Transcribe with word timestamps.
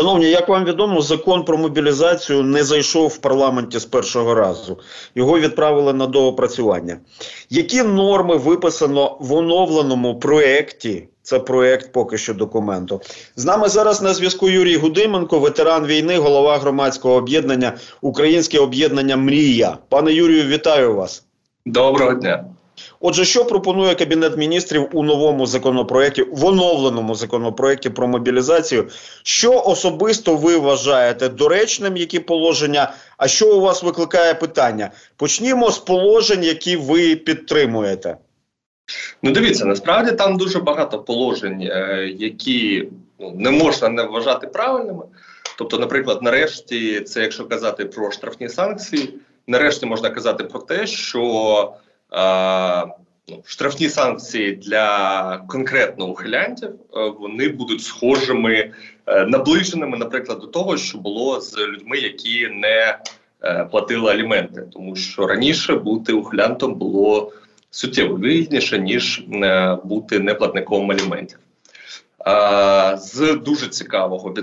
Шановні, 0.00 0.30
як 0.30 0.48
вам 0.48 0.64
відомо, 0.64 1.02
закон 1.02 1.44
про 1.44 1.58
мобілізацію 1.58 2.42
не 2.42 2.64
зайшов 2.64 3.08
в 3.08 3.18
парламенті 3.18 3.78
з 3.78 3.84
першого 3.84 4.34
разу. 4.34 4.78
Його 5.14 5.40
відправили 5.40 5.92
на 5.92 6.06
доопрацювання. 6.06 6.96
Які 7.50 7.82
норми 7.82 8.36
виписано 8.36 9.16
в 9.20 9.32
оновленому 9.32 10.18
проєкті? 10.18 11.08
Це 11.22 11.38
проєкт 11.38 11.92
поки 11.92 12.18
що 12.18 12.34
документу. 12.34 13.00
З 13.36 13.44
нами 13.44 13.68
зараз 13.68 14.02
на 14.02 14.14
зв'язку 14.14 14.48
Юрій 14.48 14.76
Гудименко, 14.76 15.38
ветеран 15.38 15.86
війни, 15.86 16.18
голова 16.18 16.58
громадського 16.58 17.14
об'єднання 17.14 17.72
Українське 18.00 18.58
об'єднання 18.58 19.16
Мрія. 19.16 19.78
Пане 19.88 20.12
Юрію, 20.12 20.44
вітаю 20.44 20.94
вас. 20.94 21.24
Доброго 21.66 22.14
дня. 22.14 22.44
Отже, 23.00 23.24
що 23.24 23.44
пропонує 23.44 23.94
Кабінет 23.94 24.36
міністрів 24.36 24.88
у 24.92 25.02
новому 25.02 25.46
законопроекті, 25.46 26.22
в 26.22 26.44
оновленому 26.44 27.14
законопроекті 27.14 27.90
про 27.90 28.08
мобілізацію? 28.08 28.88
Що 29.22 29.62
особисто 29.66 30.36
ви 30.36 30.56
вважаєте 30.56 31.28
доречним, 31.28 31.96
які 31.96 32.20
положення? 32.20 32.92
А 33.16 33.28
що 33.28 33.56
у 33.56 33.60
вас 33.60 33.82
викликає 33.82 34.34
питання? 34.34 34.90
Почнімо 35.16 35.70
з 35.70 35.78
положень, 35.78 36.44
які 36.44 36.76
ви 36.76 37.16
підтримуєте. 37.16 38.16
Ну, 39.22 39.30
дивіться, 39.30 39.64
насправді 39.64 40.12
там 40.12 40.36
дуже 40.36 40.58
багато 40.58 40.98
положень, 40.98 41.62
е, 41.62 42.14
які 42.18 42.88
ну, 43.18 43.32
не 43.36 43.50
можна 43.50 43.88
не 43.88 44.02
вважати 44.02 44.46
правильними. 44.46 45.02
Тобто, 45.58 45.78
наприклад, 45.78 46.22
нарешті, 46.22 47.00
це 47.00 47.22
якщо 47.22 47.44
казати 47.44 47.84
про 47.84 48.10
штрафні 48.10 48.48
санкції, 48.48 49.14
нарешті 49.46 49.86
можна 49.86 50.10
казати 50.10 50.44
про 50.44 50.60
те, 50.60 50.86
що 50.86 51.72
штрафні 53.44 53.88
санкції 53.88 54.52
для 54.52 55.44
конкретно 55.48 56.06
ухилянтів 56.06 56.68
е, 56.68 57.12
вони 57.20 57.48
будуть 57.48 57.82
схожими, 57.82 58.72
е, 59.06 59.26
наближеними, 59.26 59.98
наприклад, 59.98 60.38
до 60.38 60.46
того, 60.46 60.76
що 60.76 60.98
було 60.98 61.40
з 61.40 61.58
людьми, 61.58 61.98
які 61.98 62.48
не 62.48 62.98
е, 63.42 63.64
платили 63.70 64.12
аліменти, 64.12 64.62
тому 64.72 64.96
що 64.96 65.26
раніше 65.26 65.74
бути 65.74 66.12
ухилянтом 66.12 66.74
було 66.74 67.32
суттєво 67.70 68.14
вигідніше 68.14 68.78
ніж 68.78 69.24
бути 69.84 70.18
неплатником 70.18 70.90
аліментів. 70.90 71.38
З 72.96 73.34
дуже 73.44 73.68
цікавого 73.68 74.34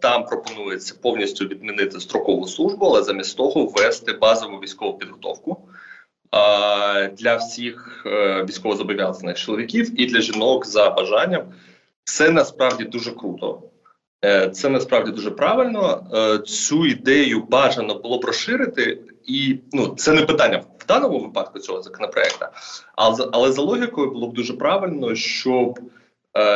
там 0.00 0.24
пропонується 0.24 0.94
повністю 1.02 1.44
відмінити 1.44 2.00
строкову 2.00 2.46
службу, 2.46 2.86
але 2.86 3.02
замість 3.02 3.36
того 3.36 3.64
ввести 3.64 4.12
базову 4.12 4.56
військову 4.56 4.98
підготовку 4.98 5.58
для 7.12 7.36
всіх 7.36 8.02
е, 8.06 8.44
військовозобов'язаних 8.48 9.38
чоловіків 9.38 10.00
і 10.00 10.06
для 10.06 10.20
жінок 10.20 10.66
за 10.66 10.90
бажанням. 10.90 11.42
Це 12.04 12.30
насправді 12.30 12.84
дуже 12.84 13.10
круто. 13.10 13.62
Е, 14.24 14.50
це 14.50 14.68
насправді 14.68 15.10
дуже 15.10 15.30
правильно. 15.30 16.06
Е, 16.14 16.38
цю 16.38 16.86
ідею 16.86 17.42
бажано 17.50 17.94
було 17.94 18.18
проширити, 18.20 18.98
і 19.26 19.58
ну 19.72 19.94
це 19.96 20.12
не 20.12 20.22
питання 20.22 20.64
в 20.78 20.86
даному 20.86 21.18
випадку 21.18 21.58
цього 21.58 21.82
законопроекту, 21.82 22.46
але 22.96 23.28
але 23.32 23.52
за 23.52 23.62
логікою 23.62 24.10
було 24.10 24.26
б 24.26 24.34
дуже 24.34 24.52
правильно, 24.52 25.14
щоб 25.14 25.80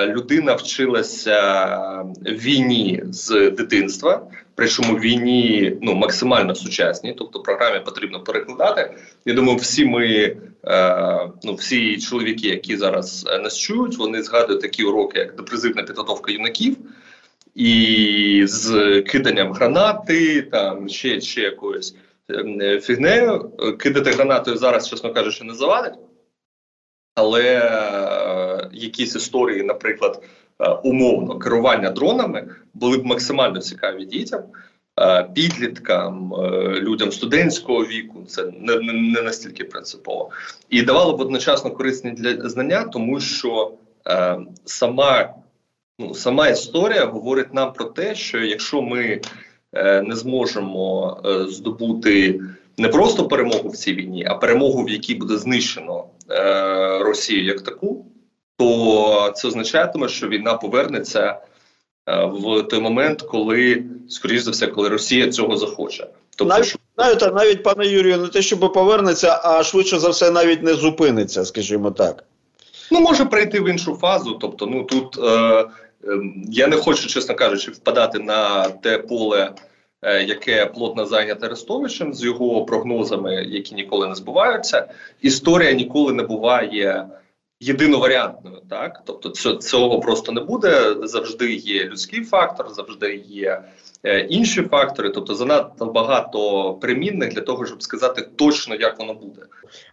людина 0.06 0.54
вчилася 0.54 2.04
війні 2.26 3.02
з 3.04 3.50
дитинства, 3.50 4.26
причому 4.54 4.98
війні 4.98 5.76
ну 5.82 5.94
максимально 5.94 6.54
сучасній, 6.54 7.14
тобто 7.18 7.40
програмі 7.40 7.84
потрібно 7.84 8.20
перекладати. 8.20 8.94
Я 9.24 9.34
думаю, 9.34 9.58
всі 9.58 9.84
ми, 9.84 10.36
е, 10.66 11.28
ну 11.44 11.54
всі 11.54 11.98
чоловіки, 11.98 12.48
які 12.48 12.76
зараз 12.76 13.24
нас 13.42 13.58
чують, 13.58 13.96
вони 13.96 14.22
згадують 14.22 14.62
такі 14.62 14.84
уроки, 14.84 15.18
як 15.18 15.36
депресивна 15.36 15.82
підготовка 15.82 16.32
юнаків. 16.32 16.76
І 17.54 18.42
з 18.46 19.00
киданням 19.00 19.52
гранати, 19.52 20.42
там 20.42 20.88
ще 20.88 21.20
ще 21.20 21.40
якоюсь 21.40 21.94
ем, 22.28 22.80
фігнею. 22.80 23.50
Кидати 23.78 24.10
гранатою 24.10 24.56
зараз, 24.56 24.88
чесно 24.88 25.14
кажучи, 25.14 25.44
не 25.44 25.54
завадить 25.54 25.94
але 27.18 27.44
е, 27.44 28.27
якісь 28.72 29.16
історії, 29.16 29.62
наприклад, 29.62 30.22
е, 30.60 30.70
умовно 30.70 31.38
керування 31.38 31.90
дронами, 31.90 32.48
були 32.74 32.98
б 32.98 33.06
максимально 33.06 33.60
цікаві 33.60 34.04
дітям. 34.04 34.42
Е, 35.00 35.28
підліткам, 35.34 36.34
людям 36.72 37.12
студентського 37.12 37.84
віку 37.84 38.24
це 38.28 38.44
не, 38.60 38.76
не 38.92 39.22
настільки 39.22 39.64
принципово, 39.64 40.30
і 40.70 40.82
давало 40.82 41.16
б 41.16 41.20
одночасно 41.20 41.70
корисні 41.70 42.10
для 42.10 42.48
знання, 42.48 42.84
тому 42.84 43.20
що 43.20 43.72
е, 44.08 44.38
сама 44.64 45.34
ну, 45.98 46.14
сама 46.14 46.48
історія 46.48 47.04
говорить 47.04 47.54
нам 47.54 47.72
про 47.72 47.84
те, 47.84 48.14
що 48.14 48.38
якщо 48.38 48.82
ми 48.82 49.20
е, 49.72 50.02
не 50.02 50.16
зможемо 50.16 51.16
е, 51.26 51.46
здобути 51.46 52.40
не 52.78 52.88
просто 52.88 53.28
перемогу 53.28 53.68
в 53.68 53.76
цій 53.76 53.94
війні, 53.94 54.26
а 54.28 54.34
перемогу, 54.34 54.84
в 54.84 54.90
якій 54.90 55.14
буде 55.14 55.36
знищено 55.36 56.04
е, 56.30 56.98
Росію 56.98 57.44
як 57.44 57.60
таку, 57.60 58.06
то 58.58 59.32
це 59.36 59.48
означатиме, 59.48 60.08
що 60.08 60.28
війна 60.28 60.54
повернеться 60.54 61.38
е, 62.06 62.24
в 62.24 62.62
той 62.62 62.80
момент, 62.80 63.22
коли, 63.22 63.84
скоріш 64.08 64.40
за 64.40 64.50
все, 64.50 64.66
коли 64.66 64.88
Росія 64.88 65.28
цього 65.28 65.56
захоче. 65.56 66.06
Тобто, 66.36 66.54
навіть, 66.54 66.66
що... 66.66 66.78
навіть, 66.98 67.34
навіть 67.34 67.62
пане 67.62 67.86
Юрію, 67.86 68.16
не 68.16 68.28
те, 68.28 68.42
щоб 68.42 68.72
повернеться, 68.72 69.40
а 69.44 69.62
швидше 69.62 69.98
за 69.98 70.08
все 70.08 70.30
навіть 70.30 70.62
не 70.62 70.74
зупиниться, 70.74 71.44
скажімо 71.44 71.90
так. 71.90 72.24
Ну, 72.90 73.00
може 73.00 73.24
прийти 73.24 73.60
в 73.60 73.68
іншу 73.68 73.94
фазу. 73.94 74.38
Тобто, 74.40 74.66
ну 74.66 74.84
тут 74.84 75.18
е, 75.18 75.28
е, 75.28 75.66
я 76.48 76.66
не 76.66 76.76
хочу, 76.76 77.08
чесно 77.08 77.34
кажучи, 77.34 77.70
впадати 77.70 78.18
на 78.18 78.68
те 78.68 78.98
поле. 78.98 79.52
Е, 80.02 80.22
яке 80.22 80.66
плотно 80.66 81.06
зайняте 81.06 81.46
Арестовичем 81.46 82.14
з 82.14 82.24
його 82.24 82.64
прогнозами, 82.64 83.34
які 83.34 83.74
ніколи 83.74 84.08
не 84.08 84.14
збуваються. 84.14 84.88
Історія 85.20 85.72
ніколи 85.72 86.12
не 86.12 86.22
буває 86.22 87.06
єдиноваріантною. 87.60 88.62
Так, 88.70 89.02
тобто, 89.04 89.30
цього 89.56 90.00
просто 90.00 90.32
не 90.32 90.40
буде. 90.40 90.96
Завжди 91.02 91.52
є 91.52 91.84
людський 91.84 92.24
фактор, 92.24 92.70
завжди 92.70 93.14
є 93.28 93.62
Е, 94.04 94.20
інші 94.20 94.62
фактори, 94.62 95.10
тобто 95.10 95.34
занадто 95.34 95.86
багато 95.86 96.72
примінних 96.74 97.34
для 97.34 97.40
того, 97.40 97.66
щоб 97.66 97.82
сказати 97.82 98.28
точно, 98.36 98.74
як 98.74 98.98
воно 98.98 99.14
буде. 99.14 99.42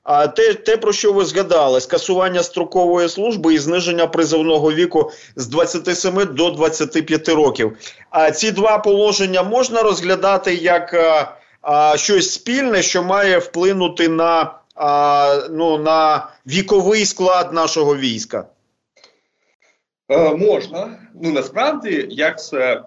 А 0.03 0.27
те, 0.27 0.53
те 0.53 0.77
про 0.77 0.93
що 0.93 1.13
ви 1.13 1.25
згадали, 1.25 1.81
скасування 1.81 2.43
строкової 2.43 3.09
служби 3.09 3.53
і 3.53 3.57
зниження 3.57 4.07
призовного 4.07 4.73
віку 4.73 5.11
з 5.35 5.47
27 5.47 6.35
до 6.35 6.51
25 6.51 7.29
років. 7.29 7.77
А 8.09 8.31
ці 8.31 8.51
два 8.51 8.77
положення 8.77 9.43
можна 9.43 9.81
розглядати 9.81 10.55
як 10.55 10.93
а, 10.93 11.35
а, 11.61 11.97
щось 11.97 12.33
спільне, 12.33 12.81
що 12.81 13.03
має 13.03 13.37
вплинути 13.37 14.09
на, 14.09 14.53
а, 14.75 15.47
ну, 15.51 15.77
на 15.77 16.27
віковий 16.47 17.05
склад 17.05 17.53
нашого 17.53 17.97
війська. 17.97 18.47
Е, 20.09 20.35
можна. 20.35 20.99
Ну 21.21 21.31
насправді, 21.31 22.07
як 22.09 22.43
це 22.43 22.83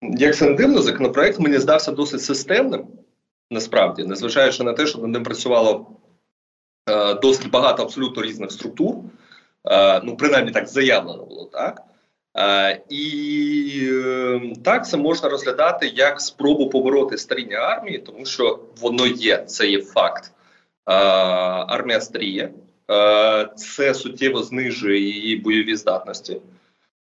як 0.00 0.36
це 0.36 0.50
не 0.50 0.54
дивно, 0.54 0.82
законопроект 0.82 1.40
мені 1.40 1.58
здався 1.58 1.92
досить 1.92 2.22
системним, 2.22 2.86
насправді, 3.50 4.04
незважаючи 4.04 4.64
на 4.64 4.72
те, 4.72 4.86
що 4.86 4.98
над 4.98 5.10
ним 5.10 5.22
працювало 5.22 5.86
е, 6.90 7.14
досить 7.14 7.50
багато 7.50 7.82
абсолютно 7.82 8.22
різних 8.22 8.52
структур. 8.52 8.96
Е, 9.64 10.00
ну, 10.04 10.16
принаймні 10.16 10.50
так 10.52 10.68
заявлено 10.68 11.24
було, 11.24 11.44
так? 11.52 11.82
Е, 12.36 12.80
і 12.88 13.90
е, 13.92 14.40
так 14.64 14.88
це 14.88 14.96
можна 14.96 15.28
розглядати 15.28 15.92
як 15.94 16.20
спробу 16.20 16.68
побороти 16.68 17.18
старіння 17.18 17.56
армії, 17.56 17.98
тому 17.98 18.26
що 18.26 18.58
воно 18.80 19.06
є, 19.06 19.44
це 19.46 19.66
є 19.66 19.82
факт. 19.82 20.24
Е, 20.86 20.92
армія 21.68 22.00
старіє, 22.00 22.50
е, 22.90 23.48
це 23.56 23.94
суттєво 23.94 24.42
знижує 24.42 25.00
її 25.00 25.36
бойові 25.36 25.76
здатності 25.76 26.40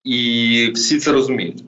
і 0.04 0.70
всі 0.74 0.98
це 0.98 1.12
розуміють. 1.12 1.64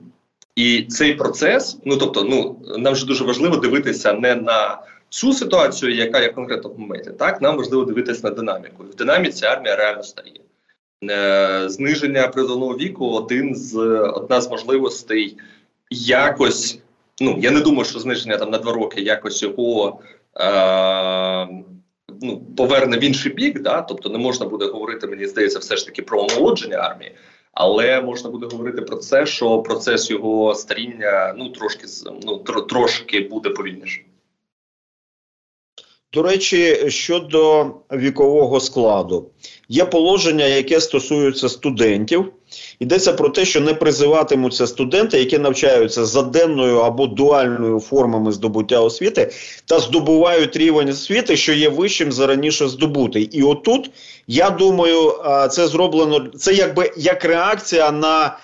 І 0.55 0.83
цей 0.83 1.13
процес, 1.13 1.77
ну 1.85 1.97
тобто, 1.97 2.23
ну 2.23 2.59
нам 2.77 2.95
же 2.95 3.05
дуже 3.05 3.23
важливо 3.23 3.57
дивитися 3.57 4.13
не 4.13 4.35
на 4.35 4.81
цю 5.09 5.33
ситуацію, 5.33 5.95
яка 5.95 6.19
є 6.19 6.29
конкретно 6.29 6.69
в 6.69 6.79
моменті. 6.79 7.11
Так, 7.11 7.41
нам 7.41 7.57
важливо 7.57 7.85
дивитися 7.85 8.27
на 8.27 8.29
динаміку. 8.35 8.83
В 8.83 8.95
динаміці 8.95 9.45
армія 9.45 9.75
реально 9.75 10.03
старіє. 10.03 10.41
Е, 11.03 11.69
зниження 11.69 12.27
призовного 12.27 12.77
віку 12.77 13.09
один 13.09 13.55
з 13.55 13.77
одна 14.15 14.41
з 14.41 14.49
можливостей 14.49 15.37
якось. 15.89 16.79
Ну 17.21 17.37
я 17.39 17.51
не 17.51 17.59
думаю, 17.59 17.85
що 17.85 17.99
зниження 17.99 18.37
там 18.37 18.51
на 18.51 18.57
два 18.57 18.73
роки 18.73 19.01
якось 19.01 19.43
його 19.43 19.99
е, 20.39 21.47
ну, 22.21 22.41
поверне 22.57 22.97
в 22.97 23.03
інший 23.03 23.33
бік. 23.33 23.61
Да? 23.61 23.81
Тобто 23.81 24.09
не 24.09 24.17
можна 24.17 24.45
буде 24.45 24.65
говорити, 24.65 25.07
мені 25.07 25.27
здається, 25.27 25.59
все 25.59 25.77
ж 25.77 25.85
таки 25.85 26.01
про 26.01 26.19
омолодження 26.21 26.77
армії 26.77 27.15
але 27.59 28.01
можна 28.01 28.29
буде 28.29 28.47
говорити 28.47 28.81
про 28.81 28.97
це, 28.97 29.25
що 29.25 29.61
процес 29.61 30.09
його 30.09 30.55
старіння 30.55 31.33
ну 31.37 31.49
трошки 31.49 31.87
ну 32.23 32.37
трошки 32.37 33.19
буде 33.19 33.49
повільніше. 33.49 34.01
До 36.13 36.23
речі, 36.23 36.85
щодо 36.87 37.65
вікового 37.91 38.59
складу, 38.59 39.29
є 39.69 39.85
положення, 39.85 40.45
яке 40.45 40.81
стосується 40.81 41.49
студентів. 41.49 42.33
Йдеться 42.79 43.13
про 43.13 43.29
те, 43.29 43.45
що 43.45 43.61
не 43.61 43.73
призиватимуться 43.73 44.67
студенти, 44.67 45.19
які 45.19 45.37
навчаються 45.37 46.05
за 46.05 46.21
денною 46.21 46.77
або 46.77 47.07
дуальною 47.07 47.79
формами 47.79 48.31
здобуття 48.31 48.79
освіти, 48.79 49.31
та 49.65 49.79
здобувають 49.79 50.55
рівень 50.57 50.89
освіти, 50.89 51.37
що 51.37 51.53
є 51.53 51.69
вищим 51.69 52.11
за 52.11 52.27
раніше 52.27 52.67
здобутий. 52.67 53.23
І 53.23 53.43
отут 53.43 53.91
я 54.27 54.49
думаю, 54.49 55.13
це 55.51 55.67
зроблено 55.67 56.27
це 56.37 56.53
якби 56.53 56.91
як 56.97 57.25
реакція 57.25 57.91
на 57.91 58.37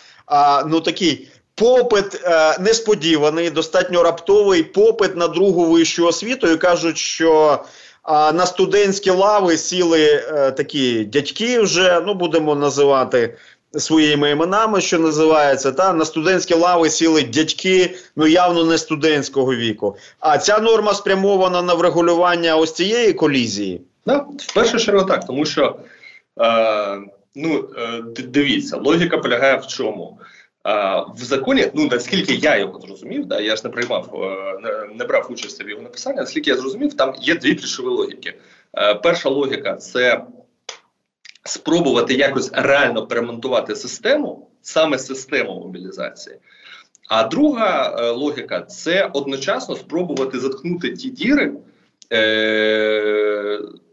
ну 0.67 0.79
такий. 0.79 1.27
Попит 1.55 2.21
е, 2.23 2.57
несподіваний, 2.59 3.49
достатньо 3.49 4.03
раптовий 4.03 4.63
попит 4.63 5.15
на 5.15 5.27
другу 5.27 5.65
вищу 5.65 6.07
освіту. 6.07 6.47
І 6.47 6.57
кажуть, 6.57 6.97
що 6.97 7.63
а 8.03 8.31
на 8.31 8.45
студентські 8.45 9.09
лави 9.09 9.57
сіли 9.57 10.05
е, 10.05 10.51
такі 10.51 11.05
дядьки, 11.05 11.59
вже 11.59 12.01
ну 12.05 12.13
будемо 12.13 12.55
називати 12.55 13.37
своїми 13.73 14.31
іменами, 14.31 14.81
що 14.81 14.99
називається. 14.99 15.71
Та 15.71 15.93
на 15.93 16.05
студентські 16.05 16.53
лави 16.53 16.89
сіли 16.89 17.21
дядьки, 17.21 17.95
ну 18.15 18.27
явно 18.27 18.65
не 18.65 18.77
студентського 18.77 19.55
віку. 19.55 19.95
А 20.19 20.37
ця 20.37 20.59
норма 20.59 20.93
спрямована 20.93 21.61
на 21.61 21.73
врегулювання 21.73 22.55
ось 22.55 22.73
цієї 22.73 23.13
колізії. 23.13 23.81
Да, 24.05 24.17
в 24.17 24.53
першу 24.53 24.77
чергу 24.77 25.05
так, 25.05 25.25
тому 25.25 25.45
що 25.45 25.75
е, 26.41 26.97
ну 27.35 27.69
е, 27.77 28.03
дивіться, 28.23 28.77
логіка 28.77 29.17
полягає 29.17 29.57
в 29.57 29.67
чому. 29.67 30.19
В 31.15 31.23
законі, 31.23 31.71
ну 31.73 31.87
наскільки 31.91 32.33
я 32.33 32.57
його 32.57 32.79
зрозумів, 32.79 33.25
да, 33.25 33.39
я 33.39 33.55
ж 33.55 33.61
не 33.63 33.69
приймав, 33.69 34.15
е, 34.65 34.89
не, 34.95 35.05
брав 35.05 35.27
участі 35.31 35.63
в 35.63 35.69
його 35.69 35.81
написанні, 35.81 36.17
наскільки 36.17 36.49
я 36.49 36.57
зрозумів, 36.57 36.93
там 36.93 37.15
є 37.21 37.35
дві 37.35 37.55
ключові 37.55 37.87
логіки. 37.87 38.33
Е, 38.77 38.95
перша 38.95 39.29
логіка 39.29 39.75
це 39.75 40.25
спробувати 41.43 42.13
якось 42.13 42.49
реально 42.53 43.07
перемонтувати 43.07 43.75
систему, 43.75 44.49
саме 44.61 44.99
систему 44.99 45.59
мобілізації. 45.59 46.35
А 47.09 47.23
друга 47.23 47.95
е, 47.99 48.09
логіка 48.09 48.61
це 48.61 49.09
одночасно 49.13 49.75
спробувати 49.75 50.39
заткнути 50.39 50.91
ті 50.93 51.09
діри, 51.09 51.53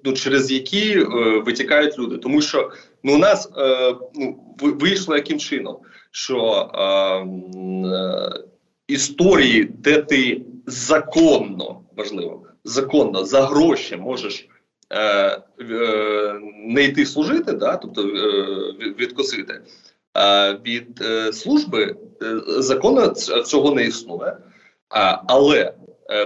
ну, 0.05 0.13
через 0.13 0.53
які 0.53 0.99
е, 0.99 1.05
витікають 1.47 1.99
люди. 1.99 2.19
Тому 2.19 2.43
що 2.43 2.71
ну, 3.03 3.15
у 3.15 3.19
нас 3.19 3.51
е, 3.59 3.95
ну, 4.15 4.39
вийшло 4.61 5.17
яким 5.17 5.39
чином 5.39 5.77
що 6.13 6.71
е, 6.75 6.85
е, 6.85 8.45
історії, 8.87 9.65
де 9.65 10.03
ти 10.03 10.43
законно 10.67 11.81
важливо, 11.97 12.43
законно 12.65 13.25
за 13.25 13.43
гроші 13.43 13.97
можеш 13.97 14.49
е, 14.91 15.01
е, 15.61 16.41
не 16.67 16.85
йти 16.85 17.07
служити, 17.07 17.53
да, 17.53 17.77
тобто 17.77 18.03
е, 18.03 18.13
відкосити. 18.99 19.61
Від 20.67 21.05
служби 21.35 21.97
закону 22.47 23.07
цього 23.47 23.75
не 23.75 23.85
існує, 23.85 24.37
але 25.29 25.75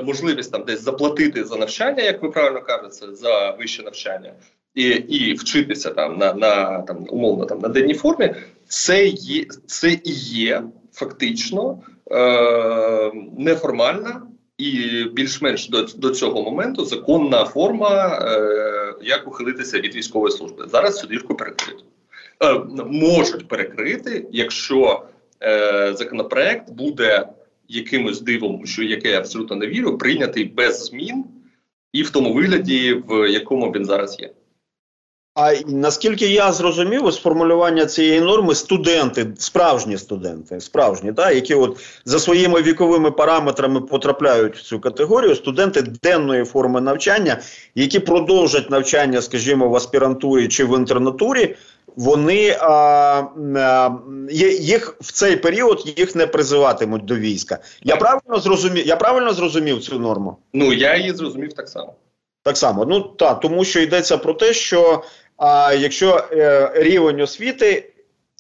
можливість 0.05 0.53
там 0.53 0.65
десь 0.65 0.81
заплатити 0.81 1.45
за 1.45 1.57
навчання, 1.57 2.03
як 2.03 2.23
ви 2.23 2.31
правильно 2.31 2.63
кажете, 2.63 3.15
за 3.15 3.51
вище 3.51 3.83
навчання, 3.83 4.33
і 4.75 4.83
і 4.89 5.35
вчитися 5.35 5.91
там 5.91 6.19
на 6.19 6.35
на 6.35 6.83
там 6.83 7.07
умовно 7.09 7.45
там 7.45 7.59
на 7.59 7.69
денній 7.69 7.95
формі, 7.95 8.35
це 8.69 9.07
є 9.07 9.45
це 9.67 9.91
і 9.91 10.13
є 10.23 10.63
фактично 10.93 11.83
е, 12.11 13.13
неформальна 13.39 14.23
і 14.59 15.05
більш-менш 15.13 15.69
до 15.69 15.83
до 15.83 16.11
цього 16.11 16.43
моменту 16.43 16.85
законна 16.85 17.45
форма, 17.45 18.19
е, 18.23 18.95
як 19.03 19.29
ухилитися 19.29 19.81
від 19.81 19.95
військової 19.95 20.33
служби. 20.33 20.69
Зараз 20.69 20.99
цю 20.99 21.07
дірку 21.07 21.35
перекрито. 21.35 21.83
Е, 22.45 22.61
можуть 22.87 23.49
перекрити, 23.49 24.27
якщо 24.31 25.03
е, 25.43 25.93
законопроект 25.95 26.71
буде 26.71 27.29
якимось 27.69 28.21
дивом, 28.21 28.67
що 28.67 28.83
яке 28.83 29.11
я 29.11 29.19
абсолютно 29.19 29.57
не 29.57 29.67
вірю, 29.67 29.99
прийнятий 29.99 30.45
без 30.45 30.85
змін 30.85 31.25
і 31.93 32.03
в 32.03 32.11
тому 32.11 32.35
вигляді, 32.35 33.03
в 33.09 33.31
якому 33.31 33.71
він 33.71 33.85
зараз 33.85 34.21
є. 34.21 34.31
А 35.39 35.55
наскільки 35.67 36.27
я 36.27 36.53
зрозумів, 36.53 37.11
з 37.11 37.17
формулювання 37.17 37.87
цієї 37.87 38.21
норми 38.21 38.55
студенти, 38.55 39.27
справжні 39.39 39.99
студенти, 39.99 40.61
справжні, 40.61 41.13
да, 41.13 41.31
які 41.31 41.55
от 41.55 41.81
за 42.05 42.19
своїми 42.19 42.63
віковими 42.63 43.11
параметрами 43.11 43.81
потрапляють 43.81 44.57
в 44.57 44.63
цю 44.63 44.81
категорію, 44.81 45.35
студенти 45.35 45.83
денної 45.83 46.45
форми 46.45 46.81
навчання, 46.81 47.41
які 47.75 47.99
продовжать 48.01 48.71
навчання, 48.71 49.23
скажімо, 49.23 49.69
в 49.69 49.77
аспірантурі 49.77 50.49
чи 50.49 50.65
в 50.65 50.79
інтернатурі, 50.79 51.57
вони 51.97 52.57
а, 52.61 52.73
а, 53.57 53.91
їх 54.61 54.97
в 55.01 55.13
цей 55.13 55.37
період 55.37 55.93
їх 55.97 56.15
не 56.15 56.27
призиватимуть 56.27 57.05
до 57.05 57.17
війська. 57.17 57.59
Я 57.83 57.97
правильно 57.97 58.41
зрозумів? 58.41 58.87
Я 58.87 58.97
правильно 58.97 59.33
зрозумів 59.33 59.81
цю 59.81 59.99
норму? 59.99 60.37
Ну 60.53 60.73
я 60.73 60.97
її 60.97 61.13
зрозумів 61.13 61.53
так 61.53 61.69
само. 61.69 61.95
Так 62.43 62.57
само, 62.57 62.85
ну 62.85 63.01
так, 63.01 63.41
тому 63.41 63.65
що 63.65 63.81
йдеться 63.81 64.19
про 64.19 64.35
те, 64.35 64.53
що 64.53 65.03
а 65.37 65.75
якщо 65.75 66.25
е, 66.33 66.71
рівень 66.75 67.21
освіти, 67.21 67.93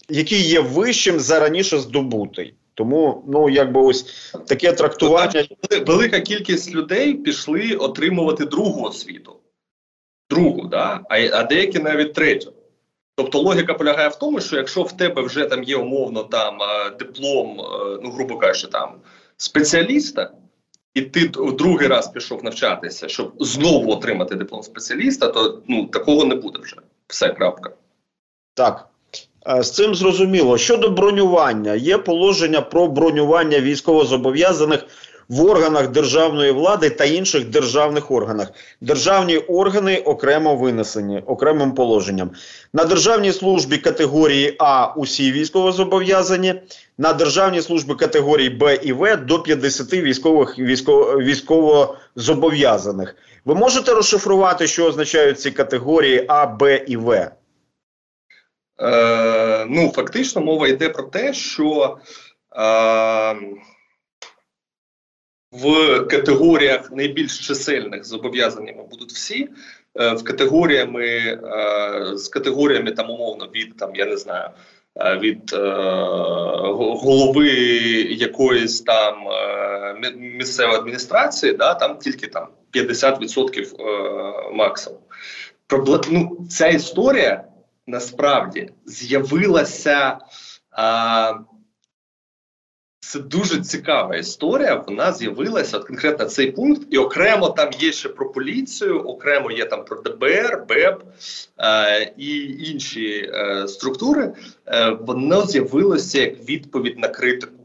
який 0.08 0.42
є 0.42 0.60
вищим 0.60 1.20
за 1.20 1.40
раніше 1.40 1.78
здобутий. 1.78 2.54
Тому 2.74 3.24
ну 3.28 3.50
якби 3.50 3.80
ось 3.80 4.32
таке 4.46 4.72
трактування. 4.72 5.44
Велика 5.86 6.20
кількість 6.20 6.74
людей 6.74 7.14
пішли 7.14 7.72
отримувати 7.72 8.44
другу 8.44 8.82
освіту, 8.82 9.36
другу, 10.30 10.68
да? 10.68 11.00
а 11.08 11.18
а 11.32 11.42
деякі 11.42 11.78
навіть 11.78 12.14
третю. 12.14 12.52
Тобто 13.16 13.38
логіка 13.38 13.74
полягає 13.74 14.08
в 14.08 14.16
тому, 14.16 14.40
що 14.40 14.56
якщо 14.56 14.82
в 14.82 14.96
тебе 14.96 15.22
вже 15.22 15.44
там 15.44 15.62
є 15.62 15.76
умовно 15.76 16.22
там 16.22 16.58
диплом, 16.98 17.56
ну 18.02 18.10
грубо 18.10 18.38
кажучи, 18.38 18.66
там 18.66 18.94
спеціаліста, 19.36 20.30
і 20.94 21.02
ти 21.02 21.30
в 21.34 21.56
другий 21.56 21.88
раз 21.88 22.08
пішов 22.08 22.44
навчатися, 22.44 23.08
щоб 23.08 23.32
знову 23.40 23.92
отримати 23.92 24.34
диплом 24.34 24.62
спеціаліста, 24.62 25.28
то 25.28 25.62
ну 25.68 25.86
такого 25.86 26.24
не 26.24 26.34
буде 26.34 26.58
вже. 26.58 26.76
Все 27.06 27.28
крапка. 27.28 27.70
Так. 28.54 28.88
Е, 29.48 29.62
з 29.62 29.70
цим 29.70 29.94
зрозуміло. 29.94 30.58
Щодо 30.58 30.90
бронювання, 30.90 31.74
є 31.74 31.98
положення 31.98 32.60
про 32.60 32.86
бронювання 32.86 33.60
військовозобов'язаних 33.60 34.84
в 35.28 35.44
органах 35.44 35.88
державної 35.88 36.52
влади 36.52 36.90
та 36.90 37.04
інших 37.04 37.44
державних 37.44 38.10
органах. 38.10 38.48
Державні 38.80 39.38
органи 39.38 39.98
окремо 39.98 40.56
винесені 40.56 41.22
окремим 41.26 41.72
положенням. 41.72 42.30
На 42.72 42.84
державній 42.84 43.32
службі 43.32 43.78
категорії 43.78 44.56
А 44.58 44.92
усі 44.96 45.32
військовозобов'язані, 45.32 46.54
на 46.98 47.12
державній 47.12 47.62
службі 47.62 47.94
категорії 47.94 48.50
Б 48.50 48.74
і 48.74 48.92
В 48.92 49.16
до 49.16 49.42
50 49.42 49.92
військових 49.92 50.58
військово, 50.58 51.18
військовозобов'язаних. 51.18 53.16
Ви 53.44 53.54
можете 53.54 53.94
розшифрувати, 53.94 54.66
що 54.66 54.86
означають 54.86 55.40
ці 55.40 55.50
категорії 55.50 56.24
А, 56.28 56.46
Б 56.46 56.84
і 56.86 56.96
В? 56.96 57.30
Е, 58.80 59.66
Ну, 59.68 59.92
фактично, 59.96 60.42
мова 60.42 60.68
йде 60.68 60.88
про 60.88 61.02
те, 61.02 61.34
що. 61.34 61.98
Е, 62.56 63.36
в 65.62 66.00
категоріях 66.00 66.92
найбільш 66.92 67.46
чисельних 67.46 68.04
зобов'язаннями 68.04 68.84
будуть 68.90 69.12
всі. 69.12 69.48
Е, 70.00 70.14
в 70.14 70.24
категоріями 70.24 71.06
е, 71.06 71.38
з 72.16 72.28
категоріями 72.28 72.90
там 72.90 73.10
умовно 73.10 73.48
від 73.54 73.76
там 73.76 73.94
я 73.94 74.06
не 74.06 74.16
знаю 74.16 74.50
е, 74.96 75.18
від 75.18 75.54
голови 77.00 77.48
якоїсь 78.10 78.80
там 78.80 79.14
місцевої 80.16 80.78
адміністрації, 80.78 81.52
да 81.52 81.74
там 81.74 81.98
тільки 81.98 82.26
там 82.26 82.46
50% 82.72 84.52
максимум. 84.52 85.00
Ну, 86.10 86.46
ця 86.50 86.66
історія 86.66 87.44
насправді 87.86 88.70
з'явилася. 88.86 90.18
Це 93.06 93.18
дуже 93.18 93.60
цікава 93.60 94.16
історія. 94.16 94.74
Вона 94.74 95.12
з'явилася 95.12 95.76
от 95.76 95.86
конкретно 95.86 96.24
цей 96.24 96.50
пункт, 96.50 96.86
і 96.90 96.98
окремо 96.98 97.48
там 97.48 97.70
є 97.78 97.92
ще 97.92 98.08
про 98.08 98.32
поліцію, 98.32 99.00
окремо 99.00 99.50
є 99.50 99.64
там 99.64 99.84
про 99.84 100.02
ДБР, 100.02 100.64
БЕБ 100.68 101.04
е, 101.58 102.12
і 102.16 102.38
інші 102.70 103.30
е, 103.34 103.68
структури. 103.68 104.32
Е, 104.66 104.90
Воно 104.90 105.46
з'явилося 105.46 106.20
як 106.20 106.48
відповідь 106.48 106.98
на 106.98 107.08
критику, 107.08 107.64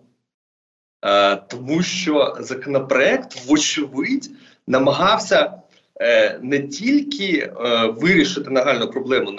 е, 1.05 1.35
тому 1.35 1.83
що 1.83 2.37
законопроект, 2.39 3.45
вочевидь, 3.45 4.29
намагався. 4.67 5.60
Е, 6.03 6.39
не 6.41 6.59
тільки 6.59 7.37
е, 7.37 7.51
вирішити 7.85 8.49
нагальну 8.49 8.91
проблему 8.91 9.31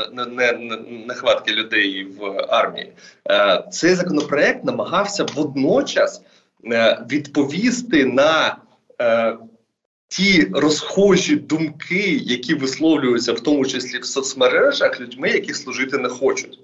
нехватки 1.09 1.53
людей 1.53 2.05
в 2.05 2.47
армії, 2.49 2.93
е, 3.31 3.65
цей 3.73 3.95
законопроект 3.95 4.65
намагався 4.65 5.27
водночас 5.35 6.23
відповісти 7.11 8.05
на 8.05 8.57
ті 10.09 10.49
розхожі 10.53 11.37
думки, 11.37 12.21
які 12.25 12.55
висловлюються 12.55 13.33
в 13.33 13.41
тому 13.41 13.67
числі 13.67 13.99
в 13.99 14.05
соцмережах 14.05 15.01
людьми, 15.01 15.31
які 15.31 15.55
служити 15.55 15.99
не 15.99 16.09
хочуть. 16.09 16.59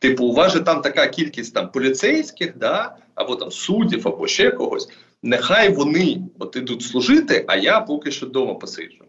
Типу, 0.00 0.24
у 0.24 0.32
вас 0.32 0.52
же 0.52 0.60
там 0.60 0.80
така 0.80 1.06
кількість 1.06 1.54
там 1.54 1.70
поліцейських, 1.70 2.58
да, 2.58 2.96
або 3.14 3.36
там 3.36 3.50
суддів, 3.50 4.08
або 4.08 4.26
ще 4.26 4.50
когось. 4.50 4.88
Нехай 5.22 5.68
вони 5.68 6.22
от 6.38 6.56
ідуть 6.56 6.82
служити, 6.82 7.44
а 7.48 7.56
я 7.56 7.80
поки 7.80 8.10
що 8.10 8.26
вдома 8.26 8.54
посиджу. 8.54 9.04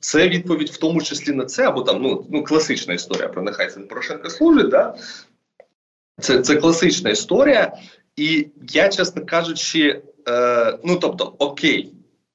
Це 0.00 0.28
відповідь 0.28 0.70
в 0.70 0.76
тому 0.76 1.02
числі 1.02 1.32
на 1.32 1.44
це, 1.44 1.68
або 1.68 1.82
там 1.82 2.02
ну, 2.02 2.26
ну 2.30 2.44
класична 2.44 2.94
історія 2.94 3.28
про 3.28 3.42
нехай 3.42 3.70
син 3.70 3.88
Порошенка 3.88 4.30
служить. 4.30 4.68
Да? 4.68 4.94
Це 6.20 6.42
це 6.42 6.56
класична 6.56 7.10
історія, 7.10 7.76
і 8.16 8.46
я, 8.70 8.88
чесно 8.88 9.26
кажучи, 9.26 10.02
е, 10.28 10.78
ну 10.84 10.96
тобто, 10.96 11.34
окей, 11.38 11.92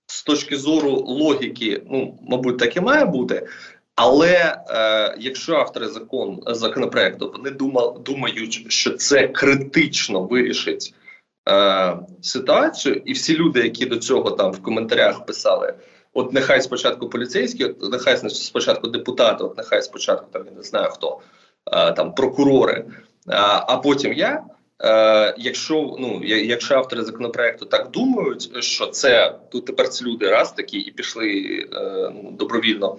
з 0.08 0.24
точки 0.24 0.58
зору 0.58 0.92
логіки, 0.92 1.84
ну, 1.90 2.20
мабуть, 2.22 2.58
так 2.58 2.78
і 2.78 2.82
має 2.82 3.06
бути. 3.06 3.48
Але 3.96 4.64
е, 4.70 5.16
якщо 5.20 5.56
автори 5.56 5.88
закон 5.88 6.44
законопроекту 6.48 7.34
вони 7.38 7.52
думали, 7.52 8.00
думають, 8.00 8.66
що 8.72 8.92
це 8.92 9.28
критично 9.28 10.24
вирішить 10.24 10.94
е, 11.50 11.98
ситуацію, 12.22 13.02
і 13.06 13.14
всі 13.14 13.38
люди, 13.38 13.60
які 13.60 13.86
до 13.86 13.98
цього 13.98 14.32
там 14.32 14.52
в 14.52 14.64
коментарях 14.64 15.26
писали: 15.26 15.74
от 16.14 16.34
нехай 16.34 16.62
спочатку 16.62 17.10
поліцейські, 17.10 17.66
от 17.66 17.92
нехай 17.92 18.30
спочатку 18.30 18.88
депутати, 18.88 19.44
от 19.44 19.58
нехай 19.58 19.82
спочатку 19.82 20.28
там 20.32 20.46
я 20.46 20.52
не 20.52 20.64
знаю 20.64 20.90
хто 20.90 21.20
е, 21.72 21.92
там 21.92 22.14
прокурори, 22.14 22.86
а, 23.28 23.66
а 23.68 23.78
потім 23.78 24.14
я. 24.14 24.44
Е, 24.84 25.36
Якщо 25.38 25.96
ну 26.00 26.22
якщо 26.24 26.76
автори 26.76 27.04
законопроекту 27.04 27.66
так 27.66 27.92
думають, 27.92 28.64
що 28.64 28.88
це 28.88 29.36
тут 29.52 29.66
тепер 29.66 29.90
ці 29.90 30.06
люди 30.06 30.30
раз 30.30 30.52
такі 30.52 30.78
і 30.78 30.92
пішли 30.92 31.68
е, 31.74 32.12
ну, 32.24 32.32
добровільно 32.32 32.98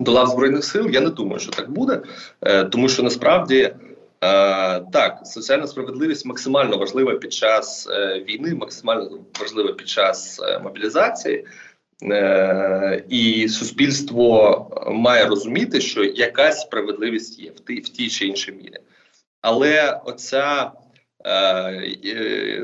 до 0.00 0.12
лав 0.12 0.26
збройних 0.26 0.64
сил, 0.64 0.88
я 0.90 1.00
не 1.00 1.10
думаю, 1.10 1.40
що 1.40 1.50
так 1.50 1.70
буде, 1.70 2.02
е, 2.40 2.64
тому 2.64 2.88
що 2.88 3.02
насправді 3.02 3.58
е, 3.60 3.74
так 4.92 5.20
соціальна 5.24 5.66
справедливість 5.66 6.26
максимально 6.26 6.78
важлива 6.78 7.14
під 7.14 7.32
час 7.32 7.88
е, 7.90 8.24
війни, 8.28 8.54
максимально 8.54 9.18
важлива 9.40 9.72
під 9.72 9.88
час 9.88 10.40
е, 10.42 10.58
мобілізації. 10.58 11.46
Е, 12.02 13.04
і 13.08 13.48
суспільство 13.48 14.68
має 14.90 15.26
розуміти, 15.26 15.80
що 15.80 16.04
якась 16.04 16.60
справедливість 16.60 17.38
є 17.38 17.50
в 17.50 17.60
тій, 17.60 17.80
в 17.80 17.88
тій 17.88 18.08
чи 18.08 18.26
іншій 18.26 18.52
мірі. 18.52 18.76
Але 19.40 20.00
оця, 20.04 20.72
е, 21.24 21.96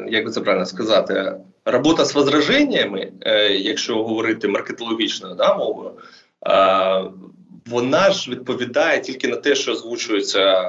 як 0.08 0.24
би 0.24 0.30
це 0.30 0.40
правильно 0.40 0.66
сказати, 0.66 1.34
робота 1.64 2.04
з 2.04 2.14
возраженнями, 2.14 3.12
е, 3.20 3.48
якщо 3.48 4.04
говорити 4.04 4.48
маркетологічною 4.48 5.34
да, 5.34 5.54
мовою, 5.54 5.90
е, 6.46 7.04
вона 7.66 8.10
ж 8.10 8.30
відповідає 8.30 9.00
тільки 9.00 9.28
на 9.28 9.36
те, 9.36 9.54
що 9.54 9.72
озвучується 9.72 10.64